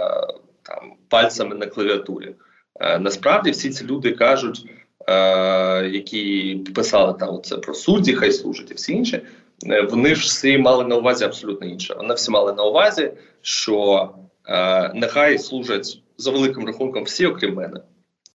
там 0.69 0.93
пальцями 1.07 1.55
на 1.55 1.65
клавіатурі. 1.65 2.35
Е, 2.79 2.99
насправді 2.99 3.51
всі 3.51 3.69
ці 3.69 3.85
люди 3.85 4.11
кажуть, 4.11 4.65
е, 5.07 5.87
які 5.87 6.55
писали 6.75 7.13
там 7.19 7.41
це 7.43 7.57
про 7.57 7.73
судді, 7.73 8.13
хай 8.13 8.31
служать 8.31 8.71
і 8.71 8.73
всі 8.73 8.93
інші. 8.93 9.21
Е, 9.67 9.81
вони 9.81 10.15
ж 10.15 10.21
всі 10.21 10.57
мали 10.57 10.85
на 10.85 10.95
увазі 10.95 11.25
абсолютно 11.25 11.67
інше. 11.67 11.95
Вони 11.97 12.13
всі 12.13 12.31
мали 12.31 12.53
на 12.53 12.63
увазі, 12.63 13.11
що 13.41 14.09
е, 14.47 14.91
нехай 14.93 15.39
служать 15.39 16.01
за 16.17 16.31
великим 16.31 16.65
рахунком 16.65 17.03
всі, 17.03 17.25
окрім 17.25 17.53
мене, 17.53 17.79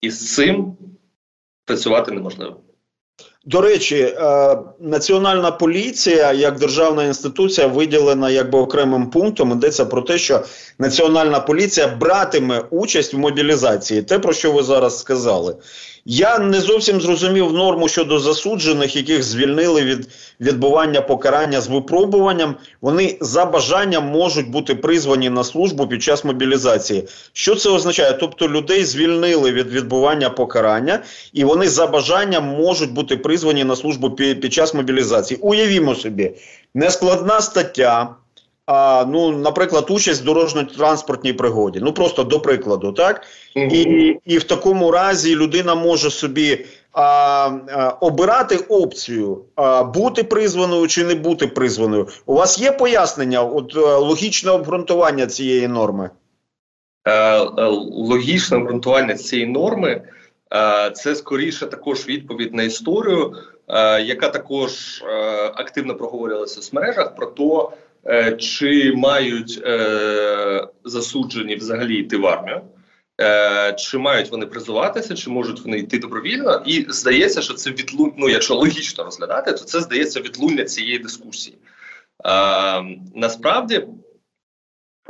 і 0.00 0.10
з 0.10 0.34
цим 0.34 0.76
працювати 1.64 2.12
неможливо. 2.12 2.60
До 3.44 3.60
речі, 3.60 3.96
е, 3.96 4.58
національна 4.80 5.50
поліція 5.50 6.32
як 6.32 6.58
державна 6.58 7.04
інституція 7.04 7.66
виділена 7.66 8.30
якби 8.30 8.58
окремим 8.58 9.10
пунктом. 9.10 9.52
Йдеться 9.52 9.84
про 9.84 10.02
те, 10.02 10.18
що 10.18 10.44
національна 10.78 11.40
поліція 11.40 11.86
братиме 11.86 12.64
участь 12.70 13.14
в 13.14 13.18
мобілізації. 13.18 14.02
Те 14.02 14.18
про 14.18 14.32
що 14.32 14.52
ви 14.52 14.62
зараз 14.62 14.98
сказали. 14.98 15.56
Я 16.04 16.38
не 16.38 16.60
зовсім 16.60 17.00
зрозумів 17.00 17.52
норму 17.52 17.88
щодо 17.88 18.18
засуджених, 18.18 18.96
яких 18.96 19.22
звільнили 19.22 19.82
від 19.82 20.08
відбування 20.40 21.00
покарання 21.00 21.60
з 21.60 21.68
випробуванням. 21.68 22.56
Вони 22.80 23.16
за 23.20 23.44
бажанням 23.44 24.06
можуть 24.06 24.50
бути 24.50 24.74
призвані 24.74 25.30
на 25.30 25.44
службу 25.44 25.86
під 25.86 26.02
час 26.02 26.24
мобілізації. 26.24 27.08
Що 27.32 27.54
це 27.54 27.70
означає? 27.70 28.12
Тобто 28.12 28.48
людей 28.48 28.84
звільнили 28.84 29.52
від 29.52 29.70
відбування 29.70 30.30
покарання, 30.30 31.02
і 31.32 31.44
вони 31.44 31.68
за 31.68 31.86
бажанням 31.86 32.44
можуть 32.44 32.92
бути 32.92 33.16
призвані 33.16 33.64
на 33.64 33.76
службу 33.76 34.10
під, 34.10 34.40
під 34.40 34.52
час 34.52 34.74
мобілізації. 34.74 35.40
Уявімо 35.40 35.94
собі, 35.94 36.32
нескладна 36.74 37.40
стаття 37.40 38.14
а, 38.72 39.04
ну, 39.04 39.30
наприклад, 39.30 39.90
участь 39.90 40.22
в 40.22 40.24
дорожньо-транспортній 40.24 41.32
пригоді. 41.32 41.80
Ну 41.82 41.92
просто 41.92 42.24
до 42.24 42.40
прикладу, 42.40 42.92
так? 42.92 43.22
І 43.54 43.80
і 44.24 44.38
в 44.38 44.44
такому 44.44 44.90
разі 44.90 45.36
людина 45.36 45.74
може 45.74 46.10
собі 46.10 46.66
а, 46.92 47.02
а, 47.02 47.88
обирати 48.00 48.56
опцію 48.56 49.44
а, 49.54 49.84
бути 49.84 50.24
призваною 50.24 50.88
чи 50.88 51.04
не 51.04 51.14
бути 51.14 51.46
призваною. 51.46 52.08
У 52.26 52.34
вас 52.34 52.58
є 52.58 52.72
пояснення, 52.72 53.42
от 53.42 53.76
е, 53.76 53.80
логічне 53.80 54.50
обґрунтування 54.50 55.26
цієї 55.26 55.68
норми? 55.68 56.10
Е, 57.04 57.12
е, 57.12 57.46
логічне 57.92 58.56
обґрунтування 58.56 59.14
цієї 59.14 59.48
норми. 59.48 60.02
Це 60.94 61.14
скоріше 61.14 61.66
також 61.66 62.06
відповідь 62.06 62.54
на 62.54 62.62
історію, 62.62 63.34
яка 64.04 64.28
також 64.28 65.02
активно 65.54 65.94
проговорювалася 65.94 66.60
в 66.60 66.74
мережах 66.74 67.16
про 67.16 67.26
те, 67.26 67.44
Е, 67.44 67.91
чи 68.38 68.92
мають 68.96 69.62
е, 69.64 70.68
засуджені 70.84 71.56
взагалі 71.56 71.96
йти 71.96 72.16
в 72.16 72.26
армію, 72.26 72.60
е, 73.20 73.72
чи 73.72 73.98
мають 73.98 74.30
вони 74.30 74.46
призуватися, 74.46 75.14
чи 75.14 75.30
можуть 75.30 75.60
вони 75.60 75.78
йти 75.78 75.98
добровільно, 75.98 76.62
і 76.66 76.86
здається, 76.88 77.42
що 77.42 77.54
це 77.54 77.70
відлуння, 77.70 78.14
ну 78.18 78.28
якщо 78.28 78.54
логічно 78.54 79.04
розглядати, 79.04 79.52
то 79.52 79.58
це 79.58 79.80
здається 79.80 80.20
відлуння 80.20 80.64
цієї 80.64 80.98
дискусії. 80.98 81.58
Е, 82.24 82.82
насправді 83.14 83.86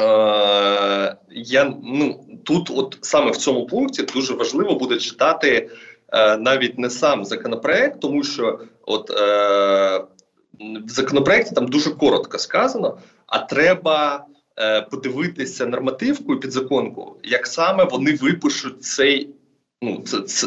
е, 0.01 1.17
я 1.31 1.75
ну 1.85 2.27
тут, 2.45 2.71
от 2.71 2.99
саме 3.01 3.31
в 3.31 3.37
цьому 3.37 3.67
пункті, 3.67 4.03
дуже 4.03 4.35
важливо 4.35 4.75
буде 4.75 4.97
читати. 4.97 5.71
Е, 6.13 6.37
навіть 6.37 6.79
не 6.79 6.91
сам 6.91 7.25
законопроект, 7.25 8.01
тому 8.01 8.25
що 8.25 8.61
от 8.83 9.11
е, 9.11 10.05
в 10.61 10.89
законопроекті 10.89 11.55
там 11.55 11.69
дуже 11.69 11.91
коротко 11.91 12.39
сказано, 12.39 12.99
а 13.27 13.39
треба 13.39 14.27
е, 14.59 14.81
подивитися 14.81 15.67
нормативку 15.67 16.35
і 16.35 16.39
підзаконку, 16.39 17.17
як 17.23 17.47
саме 17.47 17.85
вони 17.85 18.15
випишуть 18.15 18.85
цей 18.85 19.29
ну, 19.83 20.03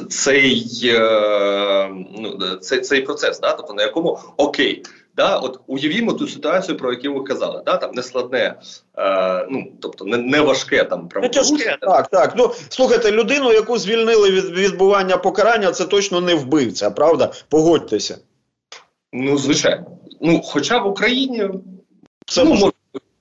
цей 0.09 0.81
е, 0.83 1.89
ну, 2.17 2.55
цей, 2.61 2.81
цей 2.81 3.01
процес, 3.01 3.39
да? 3.39 3.53
тобто 3.53 3.73
на 3.73 3.83
якому 3.83 4.19
окей. 4.37 4.83
Да, 5.17 5.37
от 5.37 5.59
уявімо 5.67 6.13
ту 6.13 6.27
ситуацію, 6.27 6.77
про 6.77 6.93
яку 6.93 7.19
ви 7.19 7.23
казали, 7.23 7.61
да, 7.65 7.77
там 7.77 7.91
нескладне, 7.93 8.55
е, 8.97 9.47
ну 9.49 9.71
тобто 9.81 10.05
не, 10.05 10.17
не 10.17 10.41
важке 10.41 10.83
там 10.83 11.07
правопорушення. 11.07 11.77
Так, 11.81 12.07
так. 12.07 12.33
Ну 12.37 12.51
слухайте, 12.69 13.11
людину, 13.11 13.53
яку 13.53 13.77
звільнили 13.77 14.31
від 14.31 14.45
відбування 14.45 15.17
покарання, 15.17 15.71
це 15.71 15.85
точно 15.85 16.21
не 16.21 16.35
вбивця, 16.35 16.91
правда? 16.91 17.31
Погодьтеся. 17.49 18.17
Ну, 19.17 19.37
звичайно. 19.37 19.85
Ну, 20.21 20.41
хоча 20.41 20.79
в 20.79 20.87
Україні 20.87 21.49
це 22.25 22.43
ну, 22.43 22.49
може, 22.49 22.71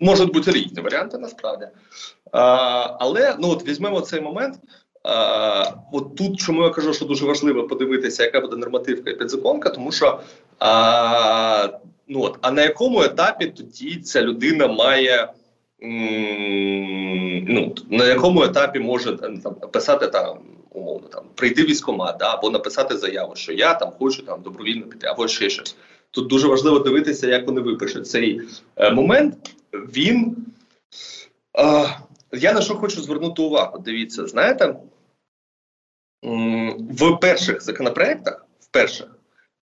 можуть 0.00 0.32
бути 0.32 0.50
різні 0.50 0.82
варіанти 0.82 1.18
насправді. 1.18 1.68
А, 2.32 2.40
Але 3.00 3.36
ну 3.38 3.50
от 3.50 3.68
візьмемо 3.68 4.00
цей 4.00 4.20
момент. 4.20 4.54
А, 5.02 5.64
От 5.92 6.16
тут 6.16 6.40
чому 6.40 6.62
я 6.62 6.70
кажу, 6.70 6.94
що 6.94 7.04
дуже 7.04 7.26
важливо 7.26 7.66
подивитися, 7.66 8.22
яка 8.22 8.40
буде 8.40 8.56
нормативка 8.56 9.10
і 9.10 9.16
підзаконка, 9.16 9.70
тому 9.70 9.92
що 9.92 10.20
а, 10.58 11.68
ну 12.08 12.22
от, 12.22 12.38
а 12.40 12.50
на 12.50 12.62
якому 12.62 13.02
етапі 13.02 13.46
тоді 13.46 13.96
ця 13.96 14.22
людина 14.22 14.66
має. 14.66 15.28
Ну, 17.46 17.74
на 17.90 18.04
якому 18.04 18.42
етапі 18.42 18.78
може 18.78 19.16
там 19.16 19.34
написати 19.34 20.06
там 20.06 20.38
умовно 20.74 21.08
там 21.08 21.24
прийти 21.34 21.62
військомат, 21.62 22.16
да, 22.18 22.34
або 22.34 22.50
написати 22.50 22.96
заяву, 22.96 23.36
що 23.36 23.52
я 23.52 23.74
там 23.74 23.90
хочу 23.98 24.22
там 24.22 24.42
добровільно 24.42 24.86
піти, 24.86 25.06
або 25.06 25.28
ще 25.28 25.50
щось. 25.50 25.76
Тут 26.10 26.28
дуже 26.28 26.48
важливо 26.48 26.78
дивитися, 26.78 27.26
як 27.26 27.46
вони 27.46 27.60
випишуть 27.60 28.08
цей 28.08 28.40
е, 28.76 28.90
момент. 28.90 29.56
Він 29.72 30.36
е, 31.58 31.98
я 32.32 32.52
на 32.52 32.60
що 32.60 32.74
хочу 32.74 33.02
звернути 33.02 33.42
увагу. 33.42 33.78
Дивіться, 33.78 34.26
знаєте, 34.26 34.76
в 36.78 37.16
перших 37.20 37.62
законопроектах, 37.62 38.46
в 38.60 38.66
перших, 38.66 39.06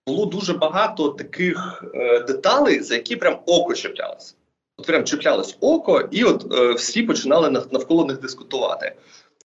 було 0.06 0.26
дуже 0.26 0.52
багато 0.52 1.08
таких 1.08 1.84
е, 1.94 2.20
деталей, 2.20 2.80
за 2.80 2.94
які 2.94 3.16
прям 3.16 3.38
око 3.46 3.74
чіплялося. 3.74 4.34
От 4.76 4.86
прям 4.86 5.04
чіплялось 5.04 5.56
око, 5.60 6.08
і 6.10 6.24
от 6.24 6.54
е, 6.54 6.72
всі 6.72 7.02
починали 7.02 7.50
навколо 7.50 8.04
них 8.04 8.20
дискутувати. 8.20 8.96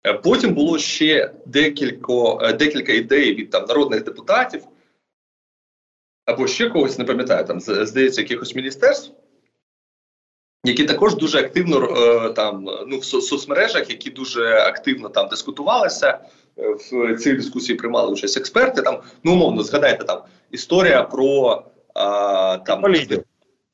Е, 0.08 0.14
потім 0.14 0.54
було 0.54 0.80
ще 0.80 1.34
декілька, 1.46 2.14
е, 2.42 2.54
декілька 2.54 2.92
ідей 2.92 3.36
від 3.36 3.50
там 3.50 3.66
народних 3.66 4.04
депутатів 4.04 4.64
або 6.26 6.48
ще 6.48 6.70
когось 6.70 6.98
не 6.98 7.06
пам'ятаю, 7.06 7.46
там 7.46 7.60
здається, 7.60 8.22
якихось 8.22 8.56
міністерств. 8.56 9.14
які 10.66 10.86
також 10.86 11.16
дуже 11.16 11.40
активно 11.40 11.98
е, 11.98 12.30
там 12.34 12.70
ну 12.88 13.00
в 13.00 13.06
соцмережах, 13.06 13.90
які 13.90 14.10
дуже 14.10 14.58
активно 14.58 15.10
там 15.10 15.28
дискутувалися. 15.28 16.20
В 16.92 17.18
цій 17.18 17.34
дискусії 17.34 17.78
приймали 17.78 18.12
участь 18.12 18.38
експерти. 18.38 18.82
Там 18.82 19.02
ну 19.24 19.34
умовно 19.34 19.64
згадайте 19.64 20.04
там 20.04 20.22
історія 20.52 21.04
про 21.04 21.64
а, 21.94 22.58
там 22.58 22.82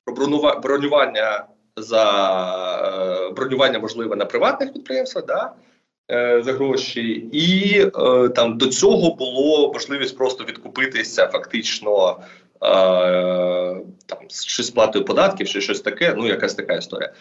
про 0.03 0.15
бронювання 0.61 1.45
за 1.75 3.33
бронювання 3.35 3.79
можливе 3.79 4.15
на 4.15 4.25
приватних 4.25 4.73
підприємствах, 4.73 5.25
да, 5.25 5.53
за 6.41 6.53
гроші, 6.53 7.01
і 7.31 7.79
е, 7.81 8.29
там 8.29 8.57
до 8.57 8.67
цього 8.67 9.15
було 9.15 9.73
можливість 9.73 10.17
просто 10.17 10.43
відкупитися 10.43 11.27
фактично 11.27 12.19
там 14.05 14.17
чи 14.29 14.63
сплатою 14.63 15.05
податків, 15.05 15.47
чи 15.47 15.61
щось 15.61 15.81
таке. 15.81 16.13
Ну, 16.17 16.27
якась 16.27 16.53
така 16.53 16.73
історія. 16.73 17.13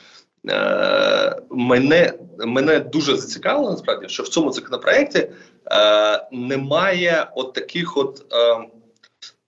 Мене 1.50 2.12
мене 2.38 2.80
дуже 2.80 3.16
зацікавило 3.16 3.70
насправді, 3.70 4.08
що 4.08 4.22
в 4.22 4.28
цьому 4.28 4.52
законопроекті 4.52 5.18
е, 5.18 5.30
немає 6.32 7.26
от 7.34 7.52
таких 7.52 7.96
от 7.96 8.26
е, 8.32 8.68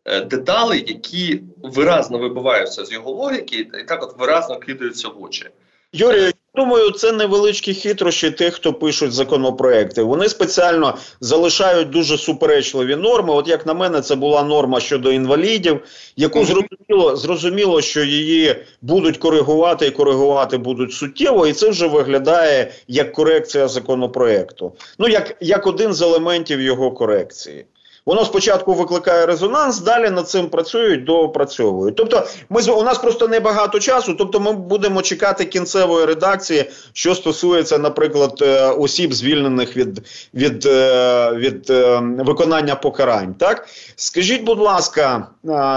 Е, 0.04 0.20
деталей, 0.20 0.84
які 0.88 1.42
виразно 1.62 2.18
вибиваються 2.18 2.84
з 2.84 2.92
його 2.92 3.10
логіки, 3.10 3.56
і 3.56 3.64
так 3.64 4.02
от 4.02 4.18
виразно 4.18 4.56
кидаються 4.56 5.08
в 5.08 5.22
очі. 5.22 5.50
Юрій, 5.92 6.32
думаю, 6.54 6.90
це 6.90 7.12
невеличкі 7.12 7.74
хитрощі 7.74 8.30
тих, 8.30 8.54
хто 8.54 8.72
пишуть 8.72 9.12
законопроекти. 9.12 10.02
Вони 10.02 10.28
спеціально 10.28 10.98
залишають 11.20 11.90
дуже 11.90 12.18
суперечливі 12.18 12.96
норми. 12.96 13.34
От 13.34 13.48
як 13.48 13.66
на 13.66 13.74
мене, 13.74 14.00
це 14.00 14.14
була 14.14 14.42
норма 14.42 14.80
щодо 14.80 15.12
інвалідів, 15.12 15.80
яку 16.16 16.44
зрозуміло 16.44 17.16
зрозуміло, 17.16 17.80
що 17.80 18.04
її 18.04 18.56
будуть 18.82 19.16
коригувати 19.18 19.86
і 19.86 19.90
коригувати 19.90 20.58
будуть 20.58 20.92
суттєво, 20.92 21.46
і 21.46 21.52
це 21.52 21.70
вже 21.70 21.86
виглядає 21.86 22.72
як 22.88 23.12
корекція 23.12 23.68
законопроекту. 23.68 24.72
Ну 24.98 25.08
як, 25.08 25.36
як 25.40 25.66
один 25.66 25.92
з 25.92 26.02
елементів 26.02 26.60
його 26.60 26.90
корекції. 26.90 27.64
Воно 28.06 28.24
спочатку 28.24 28.74
викликає 28.74 29.26
резонанс, 29.26 29.78
далі 29.78 30.10
над 30.10 30.28
цим 30.28 30.48
працюють, 30.48 31.04
доопрацьовують. 31.04 31.96
Тобто, 31.96 32.26
ми 32.48 32.62
у 32.62 32.82
нас 32.82 32.98
просто 32.98 33.28
небагато 33.28 33.80
часу. 33.80 34.14
Тобто, 34.14 34.40
ми 34.40 34.52
будемо 34.52 35.02
чекати 35.02 35.44
кінцевої 35.44 36.06
редакції, 36.06 36.70
що 36.92 37.14
стосується, 37.14 37.78
наприклад, 37.78 38.38
е, 38.42 38.68
осіб, 38.68 39.12
звільнених 39.14 39.76
від 39.76 40.02
від, 40.34 40.66
е, 40.66 41.32
від 41.32 41.70
е, 41.70 42.00
виконання 42.18 42.74
покарань. 42.74 43.34
Так 43.34 43.68
скажіть, 43.96 44.44
будь 44.44 44.60
ласка, 44.60 45.26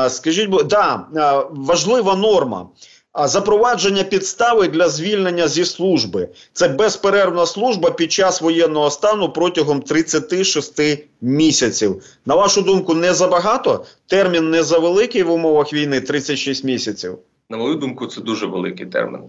скажіть, 0.09 0.49
да, 0.65 1.05
важлива 1.51 2.15
норма. 2.15 2.67
А 3.13 3.27
запровадження 3.27 4.03
підстави 4.03 4.67
для 4.67 4.89
звільнення 4.89 5.47
зі 5.47 5.65
служби 5.65 6.29
це 6.53 6.67
безперервна 6.67 7.45
служба 7.45 7.91
під 7.91 8.11
час 8.11 8.41
воєнного 8.41 8.89
стану 8.89 9.29
протягом 9.29 9.81
36 9.81 10.81
місяців. 11.21 12.03
На 12.25 12.35
вашу 12.35 12.61
думку, 12.61 12.93
не 12.93 13.13
забагато? 13.13 13.85
Термін 14.07 14.49
не 14.49 14.63
завеликий 14.63 15.23
в 15.23 15.31
умовах 15.31 15.73
війни 15.73 16.01
36 16.01 16.63
місяців. 16.63 17.17
На 17.49 17.57
мою 17.57 17.75
думку, 17.75 18.07
це 18.07 18.21
дуже 18.21 18.45
великий 18.45 18.85
термін. 18.85 19.21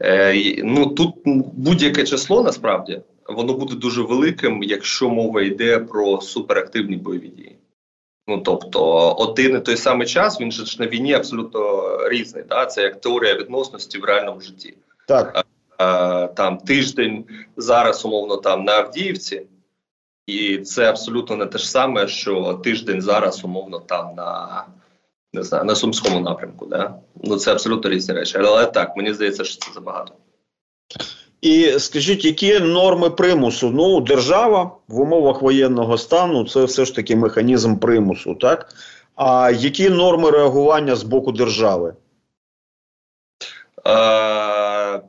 Е, 0.00 0.62
Ну 0.64 0.86
тут 0.86 1.14
будь-яке 1.54 2.04
число 2.04 2.42
насправді 2.42 3.00
воно 3.28 3.54
буде 3.54 3.74
дуже 3.74 4.02
великим, 4.02 4.62
якщо 4.62 5.08
мова 5.08 5.42
йде 5.42 5.78
про 5.78 6.20
суперактивні 6.20 6.96
бойові 6.96 7.28
дії. 7.28 7.57
Ну 8.28 8.38
тобто, 8.38 9.12
один 9.12 9.56
і 9.56 9.60
той 9.60 9.76
самий 9.76 10.06
час 10.06 10.40
він 10.40 10.52
же 10.52 10.66
ж 10.66 10.80
на 10.80 10.86
війні 10.86 11.14
абсолютно 11.14 11.98
різний. 12.08 12.44
Да? 12.48 12.66
Це 12.66 12.82
як 12.82 13.00
теорія 13.00 13.34
відносності 13.34 13.98
в 13.98 14.04
реальному 14.04 14.40
житті. 14.40 14.74
Так. 15.06 15.44
А, 15.78 16.26
там 16.26 16.58
тиждень 16.58 17.24
зараз, 17.56 18.04
умовно, 18.04 18.36
там 18.36 18.64
на 18.64 18.72
Авдіївці, 18.72 19.42
і 20.26 20.58
це 20.58 20.88
абсолютно 20.90 21.36
не 21.36 21.46
те 21.46 21.58
ж 21.58 21.70
саме, 21.70 22.08
що 22.08 22.60
тиждень 22.64 23.02
зараз, 23.02 23.44
умовно, 23.44 23.78
там 23.78 24.14
на 24.14 24.64
не 25.32 25.42
знаю, 25.42 25.64
на 25.64 25.74
Сумському 25.74 26.20
напрямку. 26.20 26.66
Да? 26.66 26.94
Ну 27.24 27.36
це 27.36 27.52
абсолютно 27.52 27.90
різні 27.90 28.14
речі. 28.14 28.38
Але 28.38 28.66
так, 28.66 28.96
мені 28.96 29.14
здається, 29.14 29.44
що 29.44 29.56
це 29.56 29.72
забагато. 29.74 30.14
І 31.40 31.78
скажіть, 31.78 32.24
які 32.24 32.60
норми 32.60 33.10
примусу? 33.10 33.70
Ну, 33.70 34.00
держава 34.00 34.70
в 34.88 35.00
умовах 35.00 35.42
воєнного 35.42 35.98
стану 35.98 36.48
це 36.48 36.64
все 36.64 36.84
ж 36.84 36.94
таки 36.94 37.16
механізм 37.16 37.76
примусу, 37.76 38.34
так? 38.34 38.74
А 39.16 39.50
які 39.50 39.90
норми 39.90 40.30
реагування 40.30 40.96
з 40.96 41.02
боку 41.02 41.32
держави? 41.32 41.94
Е, 43.86 45.00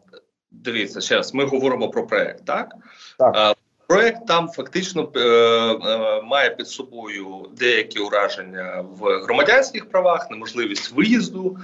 Дивіться, 0.52 1.02
ще 1.02 1.16
раз, 1.16 1.34
ми 1.34 1.46
говоримо 1.46 1.90
про 1.90 2.08
проект, 2.08 2.46
так? 2.46 2.76
Так. 3.18 3.36
Е, 3.38 3.56
проект 3.88 4.28
там 4.28 4.50
фактично 4.50 5.12
е, 5.16 5.20
е, 5.20 6.22
має 6.22 6.50
під 6.50 6.68
собою 6.68 7.46
деякі 7.58 8.00
ураження 8.00 8.86
в 9.00 9.24
громадянських 9.24 9.90
правах, 9.90 10.32
неможливість 10.32 10.92
виїзду, 10.92 11.58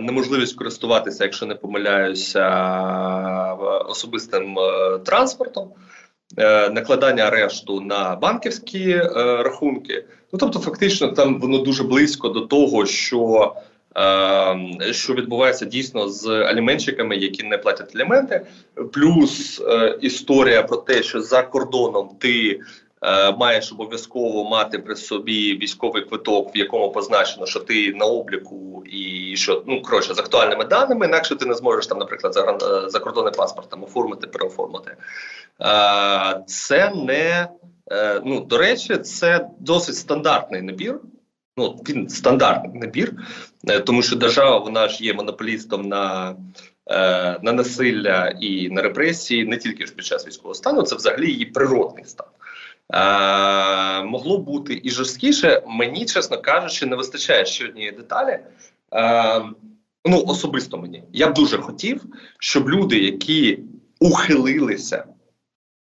неможливість 0.00 0.56
користуватися, 0.56 1.24
якщо 1.24 1.46
не 1.46 1.54
помиляюся, 1.54 2.48
особистим 3.88 4.58
е, 4.58 4.98
транспортом, 4.98 5.68
е, 6.38 6.70
накладання 6.70 7.22
арешту 7.22 7.80
на 7.80 8.16
банківські 8.16 8.90
е, 8.90 9.02
рахунки. 9.42 10.04
Ну 10.32 10.38
тобто, 10.38 10.58
фактично, 10.58 11.08
там 11.08 11.40
воно 11.40 11.58
дуже 11.58 11.82
близько 11.84 12.28
до 12.28 12.40
того, 12.40 12.86
що. 12.86 13.54
Що 14.90 15.14
відбувається 15.14 15.64
дійсно 15.64 16.08
з 16.08 16.26
аліменщиками, 16.26 17.16
які 17.16 17.42
не 17.42 17.58
платять 17.58 17.96
аліменти, 17.96 18.46
плюс 18.92 19.60
е, 19.60 19.98
історія 20.00 20.62
про 20.62 20.76
те, 20.76 21.02
що 21.02 21.20
за 21.20 21.42
кордоном 21.42 22.10
ти 22.18 22.60
Е, 22.60 22.87
маєш 23.38 23.72
обов'язково 23.72 24.44
мати 24.44 24.78
при 24.78 24.96
собі 24.96 25.58
військовий 25.58 26.04
квиток, 26.04 26.54
в 26.54 26.56
якому 26.56 26.92
позначено, 26.92 27.46
що 27.46 27.60
ти 27.60 27.92
на 27.92 28.04
обліку, 28.04 28.84
і 28.86 29.36
що 29.36 29.62
ну 29.66 29.82
коротше 29.82 30.14
з 30.14 30.18
актуальними 30.18 30.64
даними, 30.64 31.06
інакше 31.06 31.36
ти 31.36 31.46
не 31.46 31.54
зможеш 31.54 31.86
там, 31.86 31.98
наприклад, 31.98 32.34
за 32.34 32.40
е, 32.42 32.90
закордонний 32.90 33.32
паспорт 33.36 33.70
там 33.70 33.84
оформити, 33.84 34.26
переоформити. 34.26 34.96
Е, 35.60 36.44
це 36.46 36.92
не 36.94 37.48
ну 38.24 38.40
до 38.40 38.58
речі, 38.58 38.96
це 38.96 39.48
досить 39.58 39.96
стандартний 39.96 40.62
набір. 40.62 41.00
Ну 41.56 41.80
він 41.88 42.08
стандартний 42.08 42.80
набір, 42.80 43.12
тому 43.86 44.02
що 44.02 44.16
держава 44.16 44.58
вона 44.58 44.88
ж 44.88 45.04
є 45.04 45.14
монополістом 45.14 45.88
на. 45.88 46.36
На 47.42 47.52
насилля 47.52 48.34
і 48.40 48.70
на 48.70 48.82
репресії 48.82 49.44
не 49.44 49.56
тільки 49.56 49.86
ж 49.86 49.94
під 49.94 50.04
час 50.04 50.26
військового 50.26 50.54
стану, 50.54 50.82
це 50.82 50.96
взагалі 50.96 51.30
її 51.30 51.44
природний 51.44 52.04
стан. 52.04 52.26
Е, 52.94 54.02
Могло 54.02 54.38
бути 54.38 54.80
і 54.84 54.90
жорсткіше. 54.90 55.62
Мені, 55.66 56.06
чесно 56.06 56.40
кажучи, 56.40 56.86
не 56.86 56.96
вистачає 56.96 57.44
ще 57.46 57.64
однієї 57.64 57.92
деталі. 57.92 58.38
Е, 58.94 59.42
Ну, 60.04 60.24
особисто 60.26 60.78
мені. 60.78 61.02
Я 61.12 61.28
б 61.28 61.34
дуже 61.34 61.58
хотів, 61.58 62.04
щоб 62.38 62.70
люди, 62.70 62.98
які 62.98 63.58
ухилилися, 64.00 65.04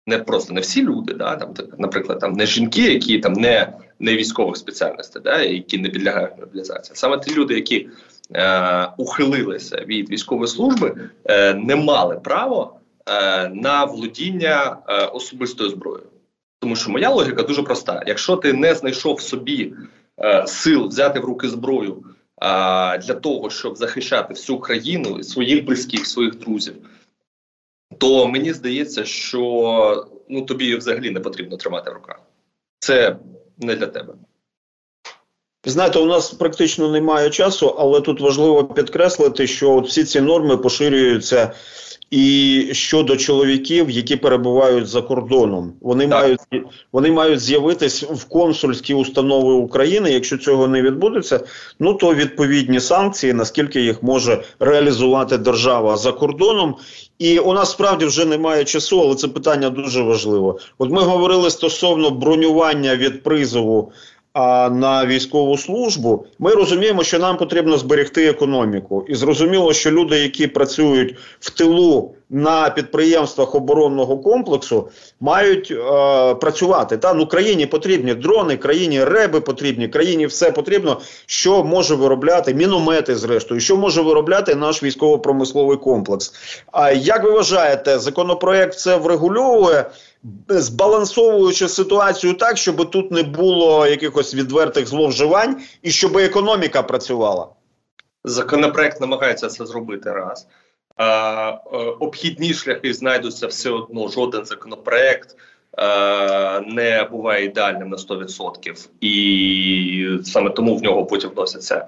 не 0.06 0.18
просто 0.18 0.52
не 0.54 0.60
всі 0.60 0.82
люди, 0.82 1.14
да, 1.14 1.36
там, 1.36 1.54
наприклад, 1.78 2.18
там 2.18 2.32
не 2.32 2.46
жінки, 2.46 2.92
які 2.92 3.18
там 3.18 3.32
не 3.32 3.72
не 3.98 4.16
військових 4.16 4.56
спеціальностей, 4.56 5.22
да, 5.22 5.42
які 5.42 5.78
не 5.78 5.88
підлягають 5.88 6.38
мобілізації, 6.40 6.96
саме 6.96 7.18
ті 7.18 7.34
люди, 7.34 7.54
які 7.54 7.88
е, 8.34 8.88
ухилилися 8.96 9.76
від 9.76 10.10
військової 10.10 10.48
служби, 10.48 11.10
е, 11.24 11.54
не 11.54 11.76
мали 11.76 12.16
права 12.16 12.72
е, 13.08 13.48
на 13.48 13.84
володіння 13.84 14.76
е, 14.88 15.04
особистою 15.06 15.70
зброєю. 15.70 16.08
Тому 16.60 16.76
що 16.76 16.90
моя 16.90 17.10
логіка 17.10 17.42
дуже 17.42 17.62
проста: 17.62 18.02
якщо 18.06 18.36
ти 18.36 18.52
не 18.52 18.74
знайшов 18.74 19.20
собі 19.20 19.74
е, 20.20 20.46
сил 20.46 20.86
взяти 20.86 21.20
в 21.20 21.24
руки 21.24 21.48
зброю 21.48 22.04
е, 22.42 22.98
для 22.98 23.14
того, 23.14 23.50
щоб 23.50 23.76
захищати 23.76 24.34
всю 24.34 24.58
країну, 24.58 25.22
своїх 25.22 25.64
близьких, 25.64 26.06
своїх 26.06 26.34
друзів, 26.34 26.74
то 27.98 28.28
мені 28.28 28.52
здається, 28.52 29.04
що 29.04 30.06
ну 30.28 30.42
тобі 30.42 30.76
взагалі 30.76 31.10
не 31.10 31.20
потрібно 31.20 31.56
тримати 31.56 31.90
в 31.90 31.94
руках. 31.94 32.20
Це 32.78 33.16
не 33.58 33.74
для 33.74 33.86
тебе. 33.86 34.14
Знаєте, 35.64 35.98
у 35.98 36.06
нас 36.06 36.30
практично 36.30 36.90
немає 36.90 37.30
часу, 37.30 37.68
але 37.78 38.00
тут 38.00 38.20
важливо 38.20 38.64
підкреслити, 38.64 39.46
що 39.46 39.72
от 39.72 39.88
всі 39.88 40.04
ці 40.04 40.20
норми 40.20 40.56
поширюються 40.56 41.52
і 42.10 42.68
щодо 42.72 43.16
чоловіків, 43.16 43.90
які 43.90 44.16
перебувають 44.16 44.86
за 44.86 45.02
кордоном, 45.02 45.72
вони 45.80 46.08
так. 46.08 46.20
мають 46.20 46.40
вони 46.92 47.10
мають 47.10 47.40
з'явитись 47.40 48.02
в 48.02 48.24
консульські 48.24 48.94
установи 48.94 49.52
України. 49.52 50.12
Якщо 50.12 50.38
цього 50.38 50.68
не 50.68 50.82
відбудеться, 50.82 51.40
ну 51.78 51.94
то 51.94 52.14
відповідні 52.14 52.80
санкції, 52.80 53.32
наскільки 53.32 53.80
їх 53.80 54.02
може 54.02 54.42
реалізувати 54.60 55.38
держава 55.38 55.96
за 55.96 56.12
кордоном. 56.12 56.74
І 57.18 57.38
у 57.38 57.52
нас 57.52 57.70
справді 57.70 58.04
вже 58.04 58.24
немає 58.24 58.64
часу, 58.64 59.00
але 59.00 59.14
це 59.14 59.28
питання 59.28 59.70
дуже 59.70 60.02
важливо. 60.02 60.58
От 60.78 60.90
ми 60.90 61.02
говорили 61.02 61.50
стосовно 61.50 62.10
бронювання 62.10 62.96
від 62.96 63.22
призову 63.22 63.92
на 64.70 65.06
військову 65.06 65.58
службу, 65.58 66.26
ми 66.38 66.52
розуміємо, 66.52 67.02
що 67.02 67.18
нам 67.18 67.36
потрібно 67.36 67.78
зберегти 67.78 68.26
економіку, 68.26 69.04
і 69.08 69.14
зрозуміло, 69.14 69.72
що 69.72 69.90
люди, 69.90 70.18
які 70.18 70.46
працюють 70.46 71.14
в 71.40 71.50
тилу 71.50 72.14
на 72.30 72.70
підприємствах 72.70 73.54
оборонного 73.54 74.18
комплексу, 74.18 74.88
мають 75.20 75.70
е, 75.70 76.34
працювати. 76.34 76.96
Та 76.96 77.14
ну 77.14 77.26
країні 77.26 77.66
потрібні 77.66 78.14
дрони, 78.14 78.56
країні 78.56 79.04
реби 79.04 79.40
потрібні, 79.40 79.88
країні 79.88 80.26
все 80.26 80.50
потрібно, 80.50 81.00
що 81.26 81.64
може 81.64 81.94
виробляти 81.94 82.54
міномети, 82.54 83.16
зрештою, 83.16 83.60
що 83.60 83.76
може 83.76 84.02
виробляти 84.02 84.54
наш 84.54 84.82
військово-промисловий 84.82 85.76
комплекс. 85.76 86.34
А 86.72 86.90
як 86.92 87.24
ви 87.24 87.30
вважаєте, 87.30 87.98
законопроект 87.98 88.78
це 88.78 88.96
врегульовує? 88.96 89.84
Збалансовуючи 90.48 91.68
ситуацію 91.68 92.34
так, 92.34 92.56
щоб 92.56 92.90
тут 92.90 93.10
не 93.10 93.22
було 93.22 93.86
якихось 93.86 94.34
відвертих 94.34 94.86
зловживань 94.86 95.60
і 95.82 95.90
щоб 95.90 96.16
економіка 96.16 96.82
працювала. 96.82 97.48
Законопроект 98.24 99.00
намагається 99.00 99.48
це 99.48 99.66
зробити 99.66 100.12
раз. 100.12 100.46
А, 100.96 101.50
е, 101.72 101.76
обхідні 101.76 102.54
шляхи 102.54 102.94
знайдуться 102.94 103.46
все 103.46 103.70
одно. 103.70 104.08
Жоден 104.08 104.44
законопроект 104.44 105.36
не 106.66 107.08
буває 107.10 107.44
ідеальним 107.44 107.88
на 107.88 107.96
100%. 107.96 108.88
І 109.00 110.18
саме 110.24 110.50
тому 110.50 110.76
в 110.76 110.82
нього 110.82 111.06
потім 111.06 111.30
вносяться 111.30 111.86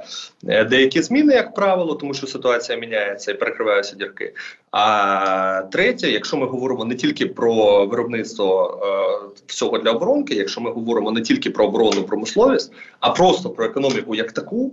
е, 0.48 0.64
деякі 0.64 1.02
зміни, 1.02 1.34
як 1.34 1.54
правило, 1.54 1.94
тому 1.94 2.14
що 2.14 2.26
ситуація 2.26 2.78
міняється 2.78 3.32
і 3.32 3.38
перекриваються 3.38 3.96
дірки. 3.96 4.34
А 4.70 5.62
третє, 5.72 6.10
якщо 6.10 6.36
ми 6.36 6.46
говоримо 6.46 6.84
не 6.84 6.94
тільки 6.94 7.26
про 7.26 7.86
виробництво 7.86 8.80
е, 8.82 9.40
всього 9.46 9.78
для 9.78 9.90
оборонки, 9.90 10.34
якщо 10.34 10.60
ми 10.60 10.70
говоримо 10.70 11.10
не 11.10 11.20
тільки 11.20 11.50
про 11.50 11.64
оборонну 11.66 12.02
промисловість, 12.02 12.72
а 13.00 13.10
просто 13.10 13.50
про 13.50 13.64
економіку 13.64 14.14
як 14.14 14.32
таку. 14.32 14.72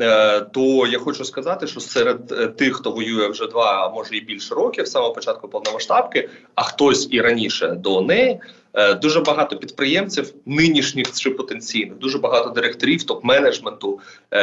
Е, 0.00 0.40
то 0.40 0.86
я 0.86 0.98
хочу 0.98 1.24
сказати, 1.24 1.66
що 1.66 1.80
серед 1.80 2.32
е, 2.32 2.46
тих, 2.46 2.76
хто 2.76 2.90
воює 2.90 3.28
вже 3.28 3.46
два, 3.46 3.86
а 3.86 3.94
може 3.94 4.16
і 4.16 4.20
більше 4.20 4.54
років, 4.54 4.86
з 4.86 4.90
самого 4.90 5.12
початку 5.12 5.48
повномасштабки, 5.48 6.28
а 6.54 6.62
хтось 6.62 7.08
і 7.10 7.20
раніше 7.20 7.68
до 7.68 8.00
неї, 8.00 8.40
е, 8.74 8.94
дуже 8.94 9.20
багато 9.20 9.56
підприємців, 9.56 10.34
нинішніх 10.46 11.12
чи 11.12 11.30
потенційних, 11.30 11.98
дуже 11.98 12.18
багато 12.18 12.50
директорів, 12.50 13.00
топ-менеджменту, 13.00 13.98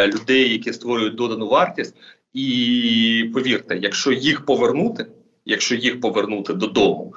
людей, 0.08 0.52
які 0.52 0.74
створюють 0.74 1.16
додану 1.16 1.48
вартість. 1.48 1.96
І 2.34 3.32
повірте, 3.34 3.80
якщо 3.82 4.12
їх 4.12 4.46
повернути, 4.46 5.06
якщо 5.46 5.76
їх 5.76 6.02
повернути 6.02 6.54
додому. 6.54 7.14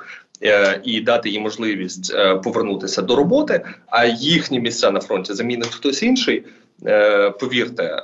І 0.85 1.01
дати 1.01 1.31
їм 1.31 1.43
можливість 1.43 2.15
повернутися 2.45 3.03
до 3.03 3.17
роботи, 3.17 3.65
а 3.87 4.07
їхні 4.07 4.61
місця 4.61 4.91
на 4.91 5.01
фронті 5.01 5.35
замінить 5.35 5.75
хтось 5.75 6.03
інший. 6.03 6.45
Е, 6.87 7.31
повірте, 7.31 7.83
е, 7.83 8.01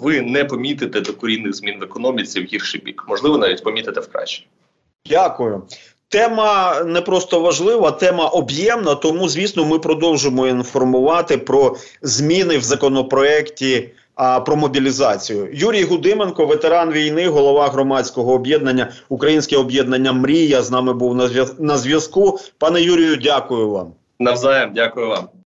ви 0.00 0.20
не 0.20 0.44
помітите 0.44 1.00
докорінних 1.00 1.54
змін 1.54 1.80
в 1.80 1.82
економіці 1.82 2.40
в 2.40 2.44
гірший 2.44 2.80
бік. 2.80 3.04
Можливо, 3.08 3.38
навіть 3.38 3.64
помітите 3.64 4.00
в 4.00 4.08
краще. 4.12 4.44
Дякую. 5.10 5.62
Тема 6.08 6.82
не 6.84 7.00
просто 7.00 7.40
важлива, 7.40 7.90
тема 7.90 8.28
об'ємна. 8.28 8.94
Тому, 8.94 9.28
звісно, 9.28 9.64
ми 9.64 9.78
продовжимо 9.78 10.46
інформувати 10.46 11.38
про 11.38 11.76
зміни 12.02 12.58
в 12.58 12.62
законопроекті. 12.62 13.90
А 14.14 14.40
про 14.40 14.56
мобілізацію 14.56 15.48
Юрій 15.52 15.84
Гудименко, 15.84 16.46
ветеран 16.46 16.92
війни, 16.92 17.28
голова 17.28 17.68
громадського 17.68 18.32
об'єднання 18.32 18.92
Українське 19.08 19.56
об'єднання 19.56 20.12
Мрія 20.12 20.62
з 20.62 20.70
нами 20.70 20.92
був 20.92 21.14
на 21.58 21.78
зв'язку. 21.78 22.38
Пане 22.58 22.82
Юрію, 22.82 23.16
дякую 23.16 23.70
вам. 23.70 23.92
Навзаєм, 24.18 24.72
дякую 24.74 25.08
вам. 25.08 25.28